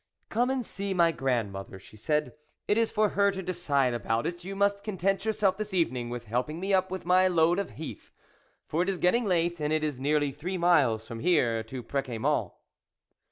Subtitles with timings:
[0.29, 2.33] '.'Come and see my grandmother," she said,"
[2.67, 6.25] it is for her to decide about it; you must content yourself this evening with
[6.25, 8.11] helping me up with my load of heath,
[8.65, 12.51] for it is getting late, and it is nearly three miles from here to Preciamont."